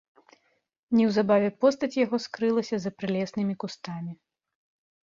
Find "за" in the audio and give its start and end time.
2.87-2.95